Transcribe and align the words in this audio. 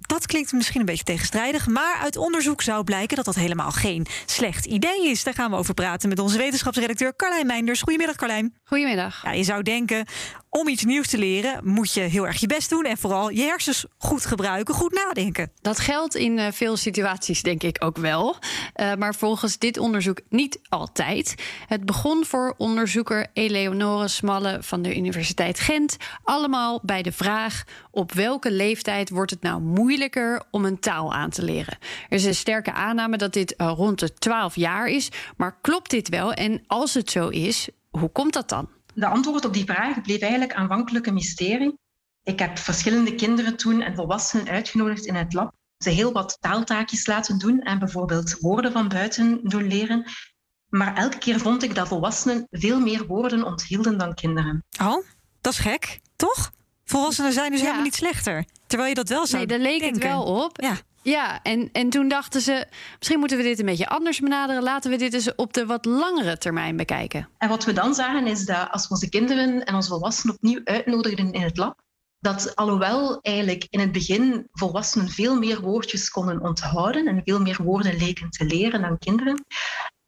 Dat 0.00 0.26
klinkt 0.26 0.52
misschien 0.52 0.80
een 0.80 0.86
beetje 0.86 1.04
tegenstrijdig, 1.04 1.66
maar 1.66 1.96
uit 1.96 2.16
onderzoek 2.16 2.62
zou 2.62 2.84
blijken 2.84 3.16
dat 3.16 3.24
dat 3.24 3.34
helemaal 3.34 3.70
geen 3.70 4.06
slecht 4.26 4.64
idee 4.64 5.08
is. 5.08 5.24
Daar 5.24 5.34
gaan 5.34 5.50
we 5.50 5.56
over 5.56 5.74
praten 5.74 6.08
met 6.08 6.18
onze 6.18 6.38
wetenschapsredacteur 6.38 7.16
Carlijn 7.16 7.46
Meinders. 7.46 7.82
Goedemiddag, 7.82 8.16
Carlijn. 8.16 8.54
Goedemiddag. 8.66 9.22
Ja, 9.22 9.32
je 9.32 9.44
zou 9.44 9.62
denken, 9.62 10.06
om 10.48 10.68
iets 10.68 10.84
nieuws 10.84 11.08
te 11.08 11.18
leren 11.18 11.60
moet 11.68 11.92
je 11.92 12.00
heel 12.00 12.26
erg 12.26 12.40
je 12.40 12.46
best 12.46 12.70
doen 12.70 12.84
en 12.84 12.96
vooral 12.96 13.30
je 13.30 13.42
hersens 13.42 13.86
goed 13.98 14.26
gebruiken, 14.26 14.74
goed 14.74 14.92
nadenken. 14.92 15.50
Dat 15.60 15.78
geldt 15.78 16.14
in 16.14 16.38
eh, 16.38 16.52
veel 16.52 16.76
situaties, 16.76 17.42
denk 17.42 17.62
ik 17.62 17.84
ook 17.84 17.96
wel. 17.96 18.36
Eh, 18.72 18.94
maar 18.94 19.14
volgens 19.14 19.58
dit 19.58 19.78
onderzoek 19.78 20.20
niet 20.28 20.60
altijd. 20.68 21.34
Het 21.66 21.86
begon 21.86 22.24
voor 22.24 22.54
onderzoeker 22.56 23.26
Eleonore 23.32 24.08
Smalle 24.08 24.58
van 24.60 24.82
de 24.82 24.96
Universiteit 24.96 25.60
Gent. 25.60 25.96
Allemaal 26.22 26.80
bij 26.82 27.02
de 27.02 27.12
vraag: 27.12 27.64
op 27.90 28.12
welke 28.12 28.50
leeftijd 28.50 29.10
wordt 29.10 29.30
het 29.30 29.42
nou 29.42 29.60
moeilijker 29.60 30.42
om 30.50 30.64
een 30.64 30.80
taal 30.80 31.12
aan 31.14 31.30
te 31.30 31.42
leren? 31.42 31.78
Er 32.08 32.16
is 32.16 32.24
een 32.24 32.34
sterke 32.34 32.72
aanname 32.72 33.16
dat 33.16 33.32
dit 33.32 33.56
eh, 33.56 33.72
rond 33.76 33.98
de 33.98 34.14
12 34.14 34.56
jaar 34.56 34.86
is. 34.86 35.08
Maar 35.36 35.58
klopt 35.60 35.90
dit 35.90 36.08
wel? 36.08 36.32
En 36.32 36.64
als 36.66 36.94
het 36.94 37.10
zo 37.10 37.28
is, 37.28 37.68
hoe 37.98 38.08
komt 38.12 38.32
dat 38.32 38.48
dan? 38.48 38.68
De 38.94 39.06
antwoord 39.06 39.44
op 39.44 39.52
die 39.52 39.64
vraag 39.64 40.00
bleef 40.00 40.20
eigenlijk 40.20 40.54
aanvankelijk 40.54 41.06
een 41.06 41.14
mysterie. 41.14 41.78
Ik 42.22 42.38
heb 42.38 42.58
verschillende 42.58 43.14
kinderen 43.14 43.56
toen 43.56 43.80
en 43.82 43.94
volwassenen 43.94 44.48
uitgenodigd 44.48 45.04
in 45.06 45.14
het 45.14 45.32
lab. 45.32 45.52
Ze 45.78 45.90
heel 45.90 46.12
wat 46.12 46.36
taaltaakjes 46.40 47.06
laten 47.06 47.38
doen 47.38 47.60
en 47.60 47.78
bijvoorbeeld 47.78 48.36
woorden 48.40 48.72
van 48.72 48.88
buiten 48.88 49.40
doen 49.42 49.66
leren. 49.66 50.04
Maar 50.68 50.94
elke 50.96 51.18
keer 51.18 51.38
vond 51.40 51.62
ik 51.62 51.74
dat 51.74 51.88
volwassenen 51.88 52.46
veel 52.50 52.80
meer 52.80 53.06
woorden 53.06 53.44
onthielden 53.44 53.98
dan 53.98 54.14
kinderen. 54.14 54.64
Oh, 54.80 55.04
dat 55.40 55.52
is 55.52 55.58
gek, 55.58 56.00
toch? 56.16 56.52
Volwassenen 56.84 57.32
zijn 57.32 57.50
dus 57.50 57.58
Ja. 57.58 57.64
helemaal 57.64 57.84
niet 57.84 57.94
slechter. 57.94 58.44
Terwijl 58.66 58.88
je 58.88 58.94
dat 58.94 59.08
wel 59.08 59.26
zou 59.26 59.38
Nee, 59.38 59.46
daar 59.46 59.66
leek 59.66 59.82
het 59.82 59.98
wel 59.98 60.22
op. 60.22 60.60
Ja. 60.60 60.76
Ja, 61.04 61.42
en, 61.42 61.68
en 61.72 61.90
toen 61.90 62.08
dachten 62.08 62.40
ze, 62.40 62.66
misschien 62.98 63.18
moeten 63.18 63.36
we 63.36 63.42
dit 63.42 63.58
een 63.58 63.66
beetje 63.66 63.88
anders 63.88 64.20
benaderen. 64.20 64.62
Laten 64.62 64.90
we 64.90 64.96
dit 64.96 65.14
eens 65.14 65.34
op 65.34 65.52
de 65.52 65.66
wat 65.66 65.84
langere 65.84 66.38
termijn 66.38 66.76
bekijken. 66.76 67.28
En 67.38 67.48
wat 67.48 67.64
we 67.64 67.72
dan 67.72 67.94
zagen 67.94 68.26
is 68.26 68.44
dat 68.44 68.70
als 68.70 68.82
we 68.82 68.94
onze 68.94 69.08
kinderen 69.08 69.64
en 69.64 69.74
onze 69.74 69.88
volwassenen 69.88 70.34
opnieuw 70.34 70.60
uitnodigden 70.64 71.32
in 71.32 71.42
het 71.42 71.56
lab, 71.56 71.82
dat 72.18 72.56
alhoewel 72.56 73.18
eigenlijk 73.22 73.66
in 73.70 73.80
het 73.80 73.92
begin 73.92 74.48
volwassenen 74.52 75.08
veel 75.08 75.38
meer 75.38 75.60
woordjes 75.60 76.10
konden 76.10 76.40
onthouden 76.40 77.06
en 77.06 77.22
veel 77.24 77.40
meer 77.40 77.62
woorden 77.62 77.96
leken 77.96 78.30
te 78.30 78.44
leren 78.44 78.82
dan 78.82 78.98
kinderen, 78.98 79.44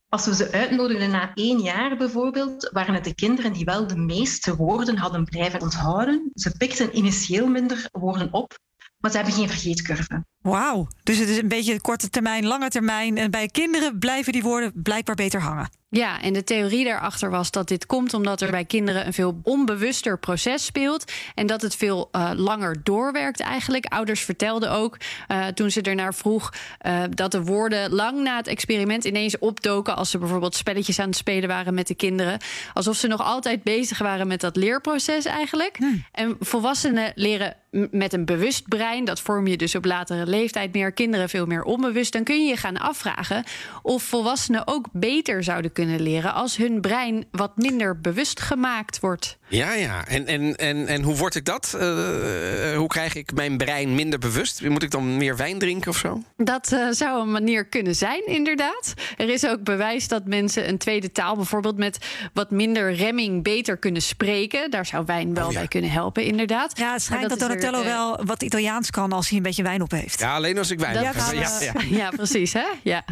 als 0.09 0.27
we 0.27 0.35
ze 0.35 0.53
uitnodigden 0.53 1.11
na 1.11 1.35
één 1.35 1.59
jaar 1.61 1.97
bijvoorbeeld, 1.97 2.71
waren 2.73 2.95
het 2.95 3.05
de 3.05 3.15
kinderen 3.15 3.53
die 3.53 3.65
wel 3.65 3.87
de 3.87 3.97
meeste 3.97 4.57
woorden 4.57 4.97
hadden 4.97 5.25
blijven 5.25 5.61
onthouden. 5.61 6.31
Ze 6.35 6.57
pikten 6.57 6.97
initieel 6.97 7.47
minder 7.47 7.89
woorden 7.93 8.33
op, 8.33 8.59
maar 8.99 9.11
ze 9.11 9.17
hebben 9.17 9.35
geen 9.35 9.49
vergeetcurve. 9.49 10.25
Wauw, 10.47 10.89
dus 11.03 11.19
het 11.19 11.29
is 11.29 11.39
een 11.39 11.49
beetje 11.49 11.81
korte 11.81 12.11
termijn, 12.11 12.47
lange 12.47 12.69
termijn. 12.69 13.19
En 13.19 13.31
bij 13.31 13.49
kinderen 13.49 13.99
blijven 13.99 14.33
die 14.33 14.43
woorden 14.43 14.73
blijkbaar 14.75 15.15
beter 15.15 15.41
hangen. 15.41 15.69
Ja, 15.89 16.21
en 16.21 16.33
de 16.33 16.45
theorie 16.45 16.85
daarachter 16.85 17.31
was 17.31 17.51
dat 17.51 17.69
dit 17.69 17.87
komt 17.87 18.15
omdat 18.15 18.41
er 18.41 18.51
bij 18.51 18.65
kinderen 18.65 19.07
een 19.07 19.13
veel 19.13 19.41
onbewuster 19.43 20.19
proces 20.19 20.65
speelt. 20.65 21.13
En 21.35 21.47
dat 21.47 21.63
het 21.63 21.77
veel 21.77 22.09
eh, 22.13 22.31
langer 22.35 22.77
doorwerkt 22.83 23.41
eigenlijk. 23.41 23.85
Ouders 23.85 24.21
vertelden 24.21 24.71
ook 24.71 24.97
eh, 25.29 25.47
toen 25.47 25.71
ze 25.71 25.83
ernaar 25.83 26.15
vroeg 26.15 26.53
eh, 26.79 27.03
dat 27.11 27.33
de 27.33 27.43
woorden 27.43 27.93
lang 27.93 28.23
na 28.23 28.37
het 28.37 28.47
experiment 28.47 29.05
ineens 29.05 29.39
opdoken. 29.39 29.97
Als 29.97 30.11
ze 30.11 30.19
bijvoorbeeld 30.19 30.55
spelletjes 30.55 30.99
aan 30.99 31.09
het 31.09 31.17
spelen 31.17 31.49
waren 31.49 31.75
met 31.75 31.87
de 31.87 31.95
kinderen. 31.95 32.39
Alsof 32.73 32.97
ze 32.97 33.07
nog 33.07 33.23
altijd 33.23 33.63
bezig 33.63 33.99
waren 33.99 34.27
met 34.27 34.41
dat 34.41 34.57
leerproces 34.57 35.25
eigenlijk. 35.25 35.79
En 36.13 36.37
volwassenen 36.41 37.13
leren 37.15 37.57
met 37.91 38.13
een 38.13 38.25
bewust 38.25 38.69
brein. 38.69 39.05
Dat 39.05 39.21
vorm 39.21 39.47
je 39.47 39.57
dus 39.57 39.75
op 39.75 39.85
latere 39.85 40.19
leeftijd 40.19 40.35
meer. 40.73 40.93
Kinderen 40.93 41.29
veel 41.29 41.47
meer 41.47 41.63
onbewust. 41.63 42.13
Dan 42.13 42.25
kun 42.25 42.43
je 42.45 42.49
je 42.49 42.57
gaan 42.57 42.77
afvragen 42.77 43.45
of 43.83 44.03
volwassenen 44.03 44.67
ook 44.67 44.87
beter 44.93 45.45
zouden 45.45 45.73
kunnen 45.73 46.01
leren 46.01 46.35
als 46.35 46.57
hun 46.57 46.81
brein 46.81 47.25
wat 47.31 47.57
minder 47.57 48.01
bewust 48.01 48.41
gemaakt 48.41 49.01
wordt. 49.01 49.39
Ja, 49.49 49.75
ja. 49.75 50.07
En, 50.07 50.27
en, 50.27 50.57
en, 50.57 50.87
en 50.87 51.03
hoe 51.03 51.17
word 51.17 51.35
ik 51.35 51.45
dat? 51.45 51.75
Eh, 51.79 52.77
hoe 52.77 52.87
krijg 52.87 53.15
ik 53.15 53.35
mijn 53.35 53.57
brein 53.57 53.95
minder 53.95 54.19
bewust? 54.19 54.69
Moet 54.69 54.83
ik 54.83 54.91
dan 54.91 55.17
meer 55.17 55.37
wijn 55.37 55.59
drinken 55.59 55.91
of 55.91 55.97
zo? 55.97 56.23
Dat 56.37 56.73
eh, 56.73 56.87
zou 56.91 57.21
een 57.21 57.31
manier 57.31 57.67
kunnen 57.67 57.95
zijn, 57.95 58.27
inderdaad. 58.27 58.95
Er 59.17 59.29
is 59.29 59.47
ook 59.47 59.63
bewijs 59.63 60.09
dat 60.09 60.25
mensen 60.25 60.69
een 60.69 60.79
tweede 60.79 61.13
taal, 61.13 61.37
bijvoorbeeld 61.37 61.77
met 61.77 61.99
wat 62.33 62.51
minder 62.51 62.95
remming, 62.95 63.43
beter 63.43 63.77
kunnen 63.77 64.03
spreken. 64.03 64.71
Daar 64.71 64.87
zou 64.87 65.05
wijn 65.05 65.35
wel 65.35 65.47
Oh 65.47 65.53
ja. 65.53 65.59
bij 65.59 65.69
kunnen 65.69 65.91
helpen, 65.91 66.25
inderdaad. 66.25 66.79
Ja, 66.79 66.93
het 66.93 67.03
schijnt 67.03 67.29
dat, 67.29 67.41
er, 67.41 67.49
Donatello 67.49 67.81
eh, 67.81 67.87
wel 67.87 68.25
wat 68.25 68.43
Italiaans 68.43 68.91
kan 68.91 69.13
als 69.13 69.29
hij 69.29 69.37
een 69.37 69.43
beetje 69.43 69.63
wijn 69.63 69.83
op 69.83 69.91
heeft. 69.91 70.21
Ja, 70.27 70.35
alleen 70.35 70.59
als 70.59 70.71
ik 70.71 70.79
wijn 70.79 70.97
heb. 70.97 71.15
ja, 71.15 71.61
ja. 71.61 71.73
Ja, 72.03 72.11
precies. 72.11 72.53
Hè? 72.53 72.67
Ja. 72.83 73.05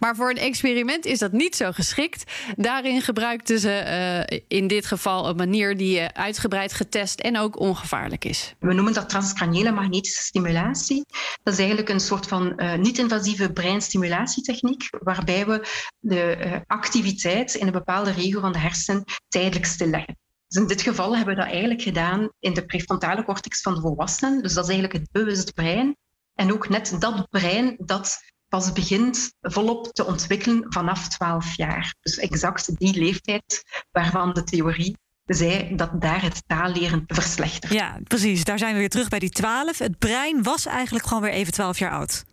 Maar 0.00 0.16
voor 0.16 0.30
een 0.30 0.36
experiment 0.36 1.04
is 1.04 1.18
dat 1.18 1.32
niet 1.32 1.56
zo 1.56 1.72
geschikt. 1.72 2.32
Daarin 2.56 3.02
gebruikten 3.02 3.58
ze 3.58 3.70
eh, 3.70 4.40
in 4.48 4.66
dit 4.66 4.86
geval 4.86 5.28
een 5.28 5.36
manier 5.36 5.76
die 5.76 5.98
eh, 5.98 6.22
uitgebreid 6.22 6.72
getest 6.72 7.20
en 7.20 7.38
ook 7.38 7.58
ongevaarlijk 7.58 8.24
is. 8.24 8.54
We 8.58 8.74
noemen 8.74 8.92
dat 8.92 9.08
transcraniële 9.08 9.72
magnetische 9.72 10.22
stimulatie. 10.22 11.04
Dat 11.42 11.52
is 11.52 11.58
eigenlijk 11.58 11.88
een 11.88 12.00
soort 12.00 12.26
van 12.26 12.58
eh, 12.58 12.74
niet-invasieve 12.74 13.52
breinstimulatietechniek, 13.52 14.88
waarbij 15.02 15.46
we 15.46 15.66
de 15.98 16.20
eh, 16.20 16.60
activiteit 16.66 17.54
in 17.54 17.66
een 17.66 17.72
bepaalde 17.72 18.10
regio 18.12 18.40
van 18.40 18.52
de 18.52 18.58
hersenen 18.58 19.04
tijdelijk 19.28 19.66
stilleggen. 19.66 20.18
Dus 20.48 20.62
in 20.62 20.68
dit 20.68 20.82
geval 20.82 21.16
hebben 21.16 21.34
we 21.34 21.40
dat 21.40 21.50
eigenlijk 21.50 21.82
gedaan 21.82 22.28
in 22.40 22.54
de 22.54 22.64
prefrontale 22.64 23.24
cortex 23.24 23.60
van 23.60 23.74
de 23.74 23.80
volwassenen. 23.80 24.42
Dus 24.42 24.54
dat 24.54 24.64
is 24.64 24.70
eigenlijk 24.70 25.00
het 25.00 25.12
bewuste 25.12 25.52
brein. 25.52 25.96
En 26.38 26.52
ook 26.52 26.68
net 26.68 26.96
dat 26.98 27.30
brein 27.30 27.76
dat 27.78 28.18
pas 28.48 28.72
begint 28.72 29.32
volop 29.40 29.92
te 29.92 30.06
ontwikkelen 30.06 30.64
vanaf 30.68 31.08
12 31.08 31.56
jaar. 31.56 31.94
Dus 32.00 32.18
exact 32.18 32.78
die 32.78 32.98
leeftijd 32.98 33.64
waarvan 33.90 34.32
de 34.32 34.44
theorie 34.44 34.96
zei 35.24 35.76
dat 35.76 36.00
daar 36.00 36.22
het 36.22 36.42
taalleren 36.46 37.04
verslechtert. 37.06 37.72
Ja, 37.72 37.98
precies. 38.04 38.44
Daar 38.44 38.58
zijn 38.58 38.72
we 38.72 38.78
weer 38.78 38.88
terug 38.88 39.08
bij 39.08 39.18
die 39.18 39.30
12. 39.30 39.78
Het 39.78 39.98
brein 39.98 40.42
was 40.42 40.66
eigenlijk 40.66 41.06
gewoon 41.06 41.22
weer 41.22 41.32
even 41.32 41.52
12 41.52 41.78
jaar 41.78 41.92
oud. 41.92 42.24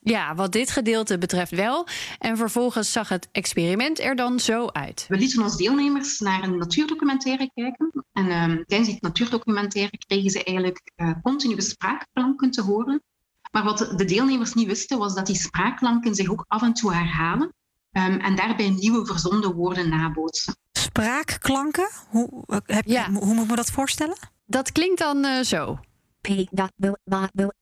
Ja, 0.00 0.34
wat 0.34 0.52
dit 0.52 0.70
gedeelte 0.70 1.18
betreft 1.18 1.50
wel. 1.50 1.86
En 2.18 2.36
vervolgens 2.36 2.92
zag 2.92 3.08
het 3.08 3.28
experiment 3.32 4.00
er 4.00 4.16
dan 4.16 4.40
zo 4.40 4.66
uit. 4.66 5.04
We 5.08 5.16
lieten 5.16 5.42
ons 5.42 5.56
deelnemers 5.56 6.18
naar 6.18 6.42
een 6.42 6.56
natuurdocumentaire 6.58 7.50
kijken. 7.54 8.04
En 8.12 8.30
ehm, 8.30 8.62
tijdens 8.64 8.88
die 8.88 8.98
natuurdocumentaire 9.00 9.98
kregen 10.06 10.30
ze 10.30 10.44
eigenlijk 10.44 10.92
eh, 10.94 11.10
continue 11.22 11.60
spraakklanken 11.60 12.50
te 12.50 12.62
horen. 12.62 13.02
Maar 13.50 13.64
wat 13.64 13.92
de 13.96 14.04
deelnemers 14.04 14.54
niet 14.54 14.66
wisten, 14.66 14.98
was 14.98 15.14
dat 15.14 15.26
die 15.26 15.36
spraakklanken 15.36 16.14
zich 16.14 16.30
ook 16.30 16.44
af 16.48 16.62
en 16.62 16.72
toe 16.72 16.94
herhalen. 16.94 17.52
ehm, 17.92 18.18
en 18.20 18.36
daarbij 18.36 18.70
nieuwe 18.70 19.06
verzonden 19.06 19.54
woorden 19.54 19.88
nabootsen. 19.88 20.56
Spraakklanken? 20.72 21.88
Hoe, 22.08 22.42
eh, 22.46 22.56
heb, 22.64 22.84
Ja. 22.86 23.10
hoe 23.10 23.34
moet 23.34 23.44
ik 23.44 23.50
me 23.50 23.56
dat 23.56 23.70
voorstellen? 23.70 24.16
Dat 24.46 24.72
klinkt 24.72 24.98
dan 24.98 25.24
eh, 25.24 25.40
zo. 25.42 25.78
P 26.20 26.26
dot 26.50 26.72
bot 26.76 26.98
dot 27.04 27.30
pot 27.32 27.54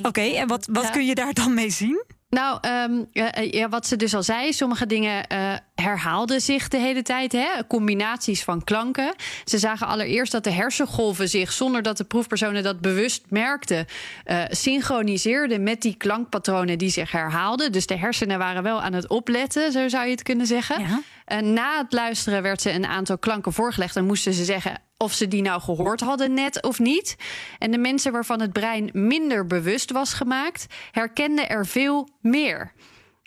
Oké, 0.02 0.20
en 0.20 0.48
wat, 0.48 0.68
wat 0.72 0.82
Ja. 0.84 0.90
kun 0.90 1.06
je 1.06 1.14
daar 1.14 1.32
dan 1.32 1.54
mee 1.54 1.70
zien? 1.70 2.04
Nou, 2.36 2.58
ehm, 2.60 3.04
ja, 3.12 3.32
eh, 3.32 3.52
ja, 3.52 3.68
wat 3.68 3.86
ze 3.86 3.96
dus 3.96 4.14
al 4.14 4.22
zei, 4.22 4.52
sommige 4.52 4.86
dingen 4.86 5.26
eh, 5.26 5.54
herhaalden 5.74 6.40
zich 6.40 6.68
de 6.68 6.76
hele 6.76 7.02
tijd. 7.02 7.32
Hè? 7.32 7.46
Combinaties 7.68 8.44
van 8.44 8.64
klanken. 8.64 9.14
Ze 9.44 9.58
zagen 9.58 9.86
allereerst 9.86 10.32
dat 10.32 10.44
de 10.44 10.50
hersengolven 10.50 11.28
zich, 11.28 11.52
zonder 11.52 11.82
dat 11.82 11.96
de 11.96 12.04
proefpersonen 12.04 12.62
dat 12.62 12.80
bewust 12.80 13.24
merkten, 13.28 13.86
eh, 14.24 14.42
synchroniseerden 14.48 15.62
met 15.62 15.82
die 15.82 15.96
klankpatronen 15.96 16.78
die 16.78 16.90
zich 16.90 17.12
herhaalden. 17.12 17.72
Dus 17.72 17.86
de 17.86 17.96
hersenen 17.96 18.38
waren 18.38 18.62
wel 18.62 18.82
aan 18.82 18.92
het 18.92 19.08
opletten, 19.08 19.72
zo 19.72 19.88
zou 19.88 20.04
je 20.04 20.10
het 20.10 20.22
kunnen 20.22 20.46
zeggen. 20.46 20.80
Ja. 20.80 21.00
En 21.24 21.52
na 21.52 21.78
het 21.78 21.92
luisteren 21.92 22.42
werd 22.42 22.62
ze 22.62 22.72
een 22.72 22.86
aantal 22.86 23.18
klanken 23.18 23.52
voorgelegd 23.52 23.96
en 23.96 24.04
moesten 24.04 24.32
ze 24.32 24.44
zeggen 24.44 24.80
of 24.96 25.12
ze 25.12 25.28
die 25.28 25.42
nou 25.42 25.60
gehoord 25.60 26.00
hadden 26.00 26.34
net 26.34 26.62
of 26.62 26.78
niet. 26.78 27.16
En 27.58 27.70
de 27.70 27.78
mensen 27.78 28.12
waarvan 28.12 28.40
het 28.40 28.52
brein 28.52 28.90
minder 28.92 29.46
bewust 29.46 29.90
was 29.90 30.12
gemaakt, 30.12 30.66
herkenden 30.90 31.48
er 31.48 31.66
veel 31.66 32.08
meer. 32.20 32.72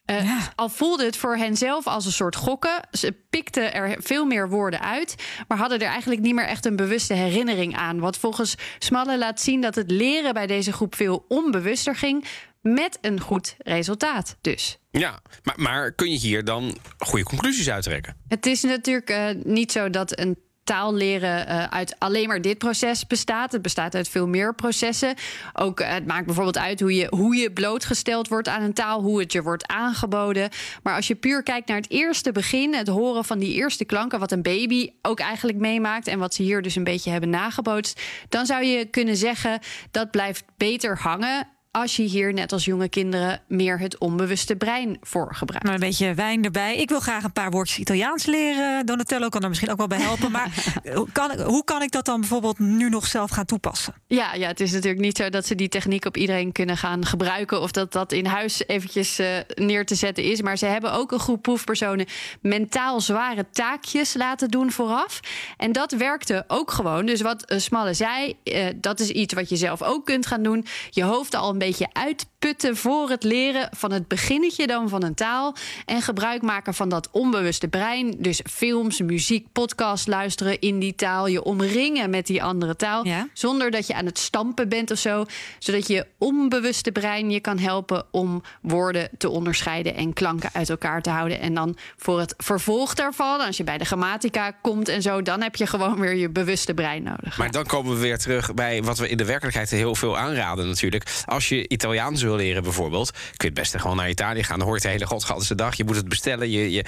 Eh, 0.06 0.48
Al 0.56 0.70
voelde 0.70 1.06
het 1.06 1.18
voor 1.18 1.36
hen 1.36 1.56
zelf 1.58 1.88
als 1.88 2.06
een 2.06 2.12
soort 2.12 2.36
gokken. 2.36 2.88
Ze 2.92 3.16
pikten 3.30 3.74
er 3.74 3.96
veel 4.00 4.26
meer 4.26 4.50
woorden 4.50 4.82
uit, 4.82 5.16
maar 5.48 5.58
hadden 5.58 5.80
er 5.80 5.88
eigenlijk 5.88 6.22
niet 6.22 6.34
meer 6.34 6.46
echt 6.46 6.66
een 6.66 6.76
bewuste 6.76 7.14
herinnering 7.14 7.76
aan. 7.76 8.00
Wat 8.00 8.18
volgens 8.18 8.56
Smalle 8.80 9.18
laat 9.18 9.42
zien 9.42 9.62
dat 9.62 9.76
het 9.76 9.92
leren 9.92 10.34
bij 10.34 10.48
deze 10.48 10.74
groep 10.74 10.96
veel 10.96 11.26
onbewuster 11.28 11.96
ging. 11.96 12.26
Met 12.62 12.98
een 13.02 13.20
goed 13.20 13.56
resultaat 13.58 14.38
dus. 14.42 14.78
Ja, 14.92 15.20
maar, 15.44 15.56
maar 15.58 15.92
kun 15.92 16.12
je 16.12 16.18
hier 16.18 16.44
dan 16.44 16.78
goede 16.98 17.26
conclusies 17.26 17.70
uittrekken? 17.70 18.18
Het 18.28 18.46
is 18.46 18.62
natuurlijk 18.62 19.10
uh, 19.10 19.30
niet 19.44 19.72
zo 19.72 19.90
dat 19.90 20.20
een 20.20 20.38
taal 20.70 20.94
leren 20.94 21.48
uh, 21.48 21.64
uit 21.64 21.96
alleen 21.98 22.28
maar 22.28 22.42
dit 22.42 22.58
proces 22.58 23.08
bestaat. 23.08 23.52
Het 23.52 23.62
bestaat 23.62 23.96
uit 23.96 24.10
veel 24.10 24.28
meer 24.28 24.56
processen. 24.56 25.14
Ook 25.54 25.80
uh, 25.80 25.90
het 25.90 26.06
maakt 26.06 26.26
bijvoorbeeld 26.26 26.58
uit 26.58 26.80
hoe 26.80 26.96
je, 26.96 27.08
hoe 27.10 27.36
je 27.36 27.52
blootgesteld 27.52 28.28
wordt 28.28 28.48
aan 28.48 28.62
een 28.62 28.74
taal, 28.74 29.02
hoe 29.02 29.20
het 29.20 29.32
je 29.32 29.42
wordt 29.42 29.68
aangeboden. 29.68 30.50
Maar 30.84 30.96
als 30.96 31.08
je 31.08 31.16
puur 31.16 31.44
kijkt 31.44 31.68
naar 31.68 31.78
het 31.78 31.92
eerste 31.92 32.32
begin, 32.32 32.74
het 32.74 32.88
horen 32.88 33.26
van 33.26 33.40
die 33.40 33.54
eerste 33.54 33.86
klanken, 33.86 34.20
wat 34.20 34.32
een 34.32 34.42
baby 34.42 34.90
ook 35.02 35.20
eigenlijk 35.20 35.58
meemaakt 35.58 36.08
en 36.08 36.20
wat 36.20 36.34
ze 36.34 36.44
hier 36.44 36.62
dus 36.62 36.76
een 36.76 36.84
beetje 36.84 37.12
hebben 37.12 37.30
nagebootst, 37.30 38.02
dan 38.30 38.46
zou 38.46 38.64
je 38.64 38.86
kunnen 38.86 39.16
zeggen 39.16 39.60
dat 39.92 40.12
blijft 40.12 40.44
beter 40.58 40.98
hangen 40.98 41.48
als 41.72 41.96
je 41.96 42.04
hier 42.04 42.34
net 42.34 42.52
als 42.52 42.66
jonge 42.66 42.90
kinderen 42.90 43.42
meer 43.48 43.80
het 43.80 43.98
onbewuste 43.98 44.56
brein 44.56 44.98
voor 45.02 45.36
gebruikt. 45.36 45.66
Maar 45.66 45.74
een 45.74 45.80
beetje 45.80 46.14
wijn 46.14 46.44
erbij. 46.44 46.78
Ik 46.78 46.90
wil 46.90 47.00
graag 47.00 47.24
een 47.24 47.34
paar 47.34 47.52
woordjes 47.52 47.78
Italiaans 47.78 48.26
leren. 48.26 48.86
Donatello 48.86 49.30
kan 49.30 49.44
er 49.44 49.50
misschien 49.50 49.72
ook 49.72 49.78
wel 49.78 49.88
bij 49.88 50.02
helpen. 50.02 50.32
Maar 50.32 50.76
hoe 50.94 51.12
kan, 51.20 51.32
ik, 51.32 51.40
hoe 51.40 51.64
kan 51.64 51.82
ik 51.82 51.92
dat 51.92 52.06
dan 52.06 52.20
bijvoorbeeld 52.20 52.60
nu 52.60 52.90
nog 52.90 53.08
zelf 53.08 53.32
gaan 53.32 53.46
toepassen? 53.46 53.94
Ja, 54.08 54.34
ja, 54.34 54.48
het 54.48 54.60
is 54.60 54.72
natuurlijk 54.72 55.02
niet 55.02 55.18
zo 55.18 55.30
dat 55.30 55.46
ze 55.46 55.56
die 55.56 55.70
techniek 55.70 56.06
op 56.06 56.18
iedereen 56.18 56.52
kunnen 56.52 56.78
gaan 56.78 57.06
gebruiken. 57.06 57.62
Of 57.62 57.72
dat 57.72 57.92
dat 57.92 58.12
in 58.12 58.26
huis 58.26 58.68
eventjes 58.68 59.20
uh, 59.20 59.28
neer 59.56 59.86
te 59.86 59.96
zetten 59.96 60.24
is. 60.24 60.42
Maar 60.42 60.58
ze 60.58 60.66
hebben 60.66 60.94
ook 60.94 61.12
een 61.12 61.20
groep 61.20 61.42
proefpersonen 61.42 62.06
mentaal 62.42 63.02
zware 63.02 63.46
taakjes 63.52 64.14
laten 64.14 64.50
doen 64.50 64.72
vooraf. 64.72 65.20
En 65.58 65.72
dat 65.72 65.92
werkte 65.92 66.44
ook 66.48 66.72
gewoon. 66.72 67.06
Dus 67.06 67.22
wat 67.22 67.52
uh, 67.52 67.60
Smalle 67.60 67.94
zei, 67.94 68.36
uh, 68.44 68.66
dat 68.76 69.00
is 69.00 69.10
iets 69.10 69.34
wat 69.34 69.50
je 69.50 69.56
zelf 69.56 69.82
ook 69.82 70.06
kunt 70.06 70.26
gaan 70.26 70.44
doen. 70.44 70.66
Je 70.90 71.04
hoofd 71.04 71.36
al 71.36 71.58
beetje 71.60 71.88
uitputten 71.94 72.78
voor 72.78 73.10
het 73.10 73.24
leren 73.24 73.70
van 73.78 73.92
het 73.92 74.08
beginnetje 74.08 74.68
dan 74.68 74.90
van 74.90 75.04
een 75.04 75.16
taal. 75.16 75.56
En 75.86 76.02
gebruik 76.02 76.42
maken 76.42 76.74
van 76.74 76.90
dat 76.90 77.10
onbewuste 77.12 77.68
brein. 77.68 78.16
Dus 78.18 78.42
films, 78.50 79.02
muziek, 79.02 79.48
podcast 79.52 80.08
luisteren 80.08 80.60
in 80.60 80.80
die 80.80 80.96
taal. 80.96 81.28
Je 81.28 81.44
omringen 81.44 82.10
met 82.10 82.28
die 82.28 82.44
andere 82.44 82.76
taal. 82.76 83.06
Ja. 83.06 83.28
Zonder 83.34 83.72
dat 83.72 83.88
je 83.88 83.94
aan 83.94 84.06
het 84.06 84.20
stampen 84.20 84.70
bent 84.70 84.92
of 84.92 84.98
zo. 84.98 85.26
Zodat 85.60 85.88
je 85.88 86.06
onbewuste 86.18 86.92
brein 86.92 87.32
je 87.32 87.40
kan 87.40 87.58
helpen 87.58 88.06
om 88.12 88.44
woorden 88.62 89.10
te 89.18 89.30
onderscheiden 89.30 89.96
en 89.96 90.14
klanken 90.14 90.50
uit 90.54 90.70
elkaar 90.70 91.02
te 91.02 91.10
houden. 91.10 91.40
En 91.40 91.54
dan 91.54 91.78
voor 91.98 92.20
het 92.20 92.34
vervolg 92.38 92.94
daarvan, 92.94 93.40
als 93.40 93.58
je 93.58 93.64
bij 93.64 93.78
de 93.78 93.86
grammatica 93.86 94.52
komt 94.62 94.88
en 94.88 95.02
zo, 95.02 95.22
dan 95.22 95.42
heb 95.42 95.56
je 95.56 95.68
gewoon 95.68 96.00
weer 96.00 96.16
je 96.16 96.30
bewuste 96.30 96.74
brein 96.74 97.04
nodig. 97.04 97.38
Maar 97.38 97.52
dan 97.52 97.66
komen 97.66 97.94
we 97.94 98.00
weer 98.00 98.18
terug 98.18 98.54
bij 98.54 98.84
wat 98.84 98.98
we 98.98 99.10
in 99.10 99.18
de 99.18 99.26
werkelijkheid 99.26 99.70
heel 99.70 99.96
veel 99.96 100.18
aanraden 100.18 100.68
natuurlijk. 100.68 101.24
Als 101.26 101.49
je 101.49 101.49
Italiaans 101.52 102.22
wil 102.22 102.36
leren 102.36 102.64
bijvoorbeeld, 102.64 103.12
kun 103.12 103.22
je 103.38 103.46
het 103.46 103.54
beste 103.54 103.80
gewoon 103.80 103.96
naar 103.96 104.10
Italië 104.10 104.44
gaan. 104.44 104.58
Dan 104.58 104.68
hoor 104.68 104.76
je 104.76 104.82
de 104.82 104.88
hele 104.88 105.06
godschatse 105.06 105.56
dag. 105.56 105.76
Je 105.76 105.84
moet 105.84 105.96
het 105.96 106.10
bestellen. 106.10 106.50
Je, 106.52 106.72
je, 106.72 106.84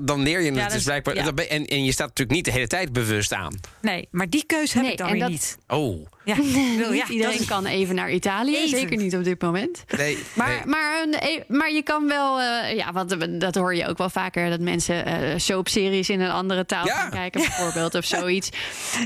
dan 0.00 0.22
leer 0.22 0.40
je 0.40 0.46
het 0.50 0.56
Ja, 0.56 0.68
dus 0.68 0.84
blijkbaar. 0.84 1.14
ja. 1.14 1.32
En, 1.34 1.66
en 1.66 1.84
je 1.84 1.92
staat 1.92 2.08
natuurlijk 2.08 2.36
niet 2.36 2.44
de 2.44 2.50
hele 2.50 2.66
tijd 2.66 2.92
bewust 2.92 3.32
aan. 3.32 3.60
Nee, 3.80 4.08
maar 4.10 4.28
die 4.28 4.44
keuze 4.46 4.72
heb 4.72 4.82
Nee, 4.82 4.92
ik 4.92 4.98
dan 4.98 5.06
en 5.06 5.12
weer 5.12 5.22
dat- 5.22 5.30
niet. 5.30 5.58
Oh. 5.66 6.06
Ja, 6.28 6.34
ik 6.42 6.76
bedoel, 6.76 6.92
ja, 6.92 7.02
Niet 7.04 7.08
iedereen 7.08 7.40
is- 7.40 7.46
kan 7.46 7.66
even 7.66 7.94
naar 7.94 8.10
Italië, 8.12 8.56
Even. 8.56 8.78
zeker 8.78 8.96
niet 8.96 9.16
op 9.16 9.24
dit 9.24 9.40
moment. 9.42 9.84
Nee, 9.96 10.18
Maar, 10.32 10.48
nee. 10.48 10.60
maar, 10.66 11.02
een- 11.02 11.14
eh, 11.14 11.40
maar 11.48 11.72
je 11.72 11.82
kan 11.82 12.08
wel, 12.08 12.40
eh, 12.40 12.76
ja, 12.76 12.92
want 12.92 13.40
dat 13.40 13.54
hoor 13.54 13.74
je 13.74 13.86
ook 13.86 13.98
wel 13.98 14.10
vaker, 14.10 14.50
dat 14.50 14.60
mensen 14.60 15.06
eh 15.06 15.38
soapseries 15.38 16.08
in 16.08 16.20
een 16.20 16.30
andere 16.30 16.66
taal 16.66 16.86
Ja. 16.86 16.94
gaan 16.94 17.10
kijken, 17.10 17.40
bijvoorbeeld, 17.40 17.94
of 17.94 18.04
zoiets. 18.18 18.48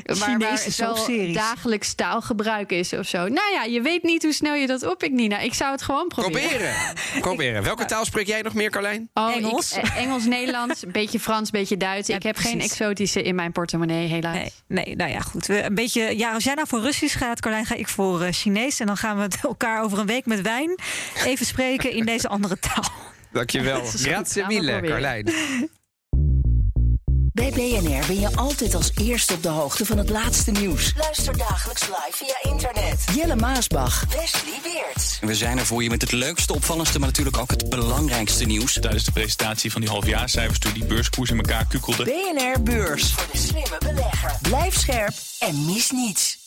waar, 0.05 0.39
waar 0.39 1.33
dagelijks 1.33 1.95
taalgebruik 1.95 2.73
is 2.73 2.93
of 2.93 3.07
zo. 3.07 3.19
Nou 3.29 3.53
ja, 3.53 3.65
je 3.65 3.81
weet 3.81 4.03
niet 4.03 4.23
hoe 4.23 4.33
snel 4.33 4.55
je 4.55 4.67
dat 4.67 4.87
oppikt, 4.87 5.13
Nina. 5.15 5.39
Ik 5.39 5.55
zou 5.55 5.71
het 5.73 5.83
gewoon 5.83 6.09
proberen. 6.09 6.49
Proberen. 6.49 6.75
Proberen. 7.21 7.63
Welke 7.63 7.85
taal 7.85 8.05
spreek 8.05 8.27
jij 8.27 8.43
nog 8.43 8.55
meer, 8.55 8.71
Carlijn? 8.71 9.11
Oh, 9.15 9.31
ik- 9.31 9.37
Engels? 9.37 9.73
eh, 9.73 9.97
Engels, 9.97 10.25
Nederlands, 10.25 10.83
een 10.85 10.93
beetje 10.93 11.21
Frans, 11.21 11.45
een 11.53 11.59
beetje 11.59 11.77
Duits. 11.77 12.09
Ja, 12.09 12.17
ik 12.17 12.23
heb 12.23 12.37
geen 12.37 12.61
exotische 12.61 13.23
in 13.23 13.35
mijn 13.35 13.53
portemonnee, 13.53 14.09
helaas. 14.09 14.35
Nee, 14.37 14.53
nee, 14.69 14.97
nou 14.97 15.11
ja, 15.11 15.21
goed. 15.21 15.47
We- 15.47 15.63
Een 15.63 15.75
beetje, 15.75 16.19
ja, 16.19 16.33
als 16.33 16.45
jij 16.45 16.55
nou 16.55 16.69
voor 16.69 16.81
Russisch 16.81 17.12
gaat, 17.15 17.41
Carlijn, 17.41 17.67
ga 17.67 17.75
ik 17.75 17.89
voor 17.89 18.23
eh, 18.23 18.33
Chinees. 18.33 18.81
En 18.81 18.87
dan 18.87 18.97
gaan 18.97 19.17
we 19.17 19.23
het 19.23 19.39
elkaar 19.53 19.83
over 19.83 19.99
een 19.99 20.07
week 20.07 20.27
met 20.27 20.41
wijn 20.41 20.79
even 21.25 21.47
spreken 21.47 21.93
in 21.93 22.05
deze 22.05 22.29
andere 22.29 22.59
taal. 22.59 22.85
Dankjewel. 23.33 23.81
Goed. 23.85 24.01
Grazie 24.01 24.47
mille. 24.47 24.81
Carlijn. 24.81 25.33
Bij 27.35 27.51
BNR 27.51 28.07
ben 28.07 28.21
je 28.21 28.37
altijd 28.37 28.75
als 28.75 28.91
eerste 28.95 29.35
op 29.35 29.43
de 29.43 29.49
hoogte 29.49 29.87
van 29.87 29.99
het 29.99 30.11
laatste 30.11 30.51
nieuws. 30.51 30.93
Luister 30.97 31.39
dagelijks 31.39 31.83
live 31.83 32.11
via 32.13 32.51
internet. 32.53 33.05
Jelle 33.15 33.37
Maasbach. 33.37 34.05
Wesley 34.05 34.59
Weerts. 34.63 35.19
We 35.21 35.35
zijn 35.35 35.59
er 35.59 35.67
voor 35.67 35.83
je 35.83 35.91
met 35.91 36.01
het 36.01 36.13
leukste, 36.13 36.55
opvallendste, 36.55 36.99
maar 36.99 37.09
natuurlijk 37.09 37.39
ook 37.39 37.51
het 37.51 37.69
belangrijkste 37.69 38.45
nieuws. 38.45 38.73
Tijdens 38.81 39.05
de 39.05 39.13
presentatie 39.13 39.73
van 39.73 39.81
die 39.81 39.91
halfjaarcijfers 39.91 40.59
toen 40.59 40.73
die 40.73 40.85
beurskoers 40.85 41.31
in 41.31 41.37
elkaar 41.37 41.67
kukkelde. 41.67 42.05
BNR 42.05 42.63
Beurs. 42.63 43.13
Voor 43.13 43.27
de 43.33 43.39
slimme 43.39 43.79
belegger. 43.79 44.39
Blijf 44.43 44.79
scherp. 44.79 45.15
En 45.39 45.65
mis 45.65 45.91
niets. 45.91 46.42